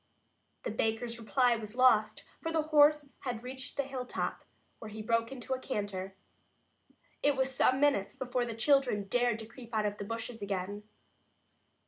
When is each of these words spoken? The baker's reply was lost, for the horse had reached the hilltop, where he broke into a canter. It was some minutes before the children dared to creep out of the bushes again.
The 0.63 0.71
baker's 0.71 1.19
reply 1.19 1.55
was 1.55 1.75
lost, 1.75 2.23
for 2.41 2.51
the 2.51 2.63
horse 2.63 3.13
had 3.19 3.43
reached 3.43 3.77
the 3.77 3.83
hilltop, 3.83 4.43
where 4.79 4.89
he 4.89 4.99
broke 5.03 5.31
into 5.31 5.53
a 5.53 5.59
canter. 5.59 6.15
It 7.21 7.35
was 7.37 7.53
some 7.53 7.79
minutes 7.79 8.17
before 8.17 8.45
the 8.45 8.55
children 8.55 9.03
dared 9.03 9.37
to 9.37 9.45
creep 9.45 9.75
out 9.75 9.85
of 9.85 9.99
the 9.99 10.03
bushes 10.03 10.41
again. 10.41 10.85